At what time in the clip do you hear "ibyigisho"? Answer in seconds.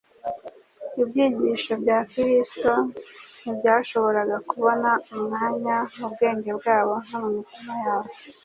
1.01-1.71